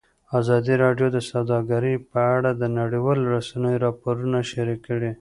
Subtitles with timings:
[0.39, 5.09] ازادي راډیو د سوداګري په اړه د نړیوالو رسنیو راپورونه شریک کړي.